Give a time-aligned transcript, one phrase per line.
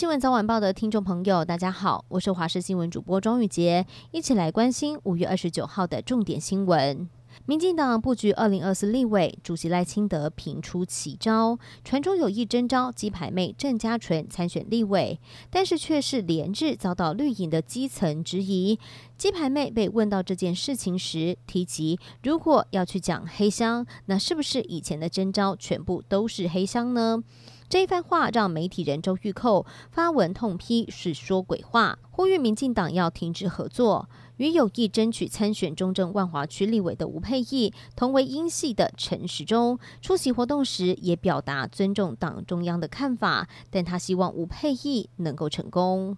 [0.00, 7.06] 新闻早晚报的听众朋友，大家好，我是华视新闻主播庄玉洁，一起来关心五月二十九号的重点新闻。
[7.44, 18.78] 民进党布局二零二四立委，主席赖清德频出奇招，传出有意征召鸡排妹郑家纯参选立委，但是却是连日遭到绿营的基层质疑。
[19.18, 27.22] 鸡排妹被问到这件事情时，提及如果要去讲黑箱，那是不是以前的征召全部都是黑箱呢？
[27.70, 34.08] 这一番话让媒体人周玉蔻发文痛批是说鬼话，呼吁民进党要停止合作。
[34.38, 46.16] 与有意争取参选中正万华区立委的吴佩义同为英系的陈时中出席活动时，也表达尊重党中央的看法，但他希望吴佩义能够成功。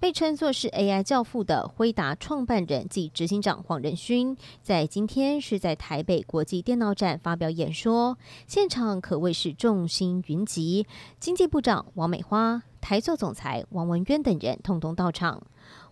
[0.00, 10.86] 被称作是 AI 教父的辉达创办人暨执行长黄仁勋，在今天是在台北国际电脑展发表演说，现场可谓是众星云集，
[11.18, 15.42] 经济部长王美花、台塑总裁王文渊等人通通到场。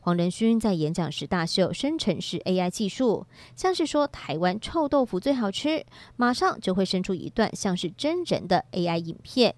[0.01, 5.85] 黄仁勋在演讲时大秀生成式 AI 技术，像是说台湾臭豆腐最好吃，
[6.17, 9.55] 马上就会生出一段像是真人的 AI 影片。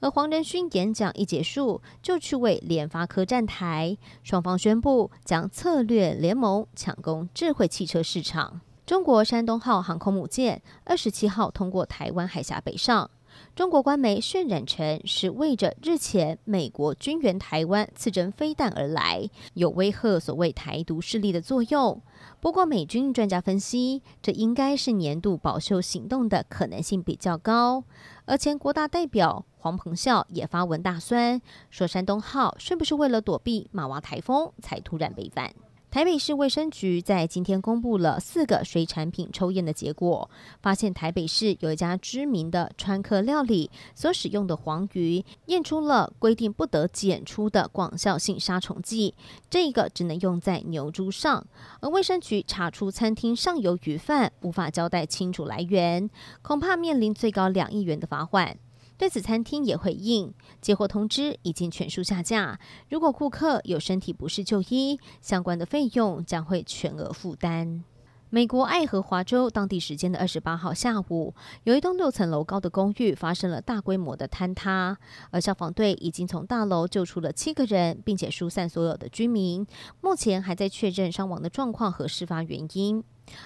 [0.00, 8.60] 而黄仁勋演讲一结束，就去为联发科站台，双方宣布将策略联盟，抢攻智慧汽车市场。
[8.84, 13.08] 中国山东号航空母舰二十七号通过台湾海峡北上。
[13.54, 22.00] 中国官媒渲染成是为着日前美国军援台湾刺针飞弹而来，有威吓所谓台独势力的作用。
[22.40, 27.84] 不过，美军专家分析，这应该是年度保修行动的可能性比较高。
[28.24, 35.54] 而前国大代表黄鹏孝也发文大酸，说山东号是不是为了躲避马娃台风才突然北返？
[35.92, 40.30] 台北市卫生局在今天公布了四个水产品抽验的结果，
[40.62, 49.14] 发现台北市有一家知名的川客料理所使用的黄鱼验出了规定不得检出的广效性杀虫剂，
[49.50, 51.46] 这个只能用在牛猪上。
[51.82, 56.08] 而卫生局查出餐厅上游鱼贩无法交代清楚来源，
[56.40, 58.56] 恐怕面临最高两亿元的罚款。
[58.96, 62.60] 对此，餐厅也回应，接货通知已经全数下架。
[62.88, 67.82] 如果顾客有身体不适就医，相关的费用将会全额负担。
[68.30, 74.96] 美国爱荷华州当地时间的二十八号下午，有一栋六层楼高的公寓发生了大规模的坍塌，
[75.30, 79.66] 而消防队已经从大楼救出了七个人，并且疏散所有的居民。
[80.00, 83.04] 目前还在确认伤亡的状况和事发原因。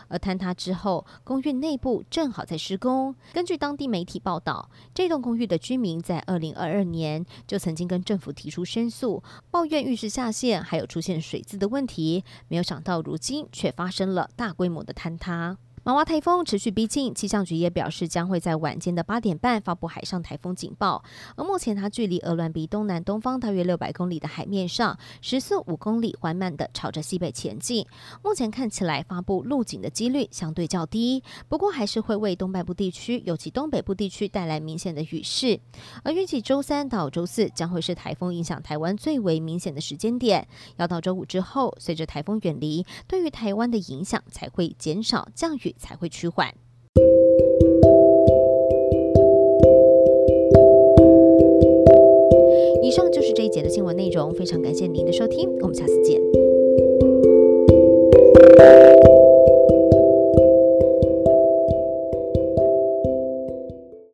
[0.09, 3.15] 而坍塌之后，公寓内部正好在施工。
[3.33, 12.25] 根据当地媒体报道，这栋公寓的居民在二零二二年就曾经跟政府提出申诉，抱怨浴室下陷，还有出现水渍的问题。
[12.49, 15.59] 没有想到，如今却发生了大规模的坍塌。
[15.87, 21.05] 马娃台风持续逼近，气象局也表示将会在晚间的八点半发布海上台风警报。
[21.37, 27.87] 而目前它距离鹅銮鼻东南东方大约六百公里的海面上，时速五公里，缓慢地朝着西北前进。
[28.25, 35.61] 目前看起来发布陆警的几率相对较低，不过还是会为东半部地区，尤其东北部地区带来明显的雨势。
[36.03, 40.49] 而预计周三到周四将会是台风影响台湾最为明显的时间点。
[40.79, 45.76] 要到周五之后，随着台风远离，对于台湾的影响才会减少，降雨。
[45.77, 46.53] 才会趋缓。
[52.83, 56.21] 以上就是这一节的新闻内容，非常感谢您的收听，我们下次见。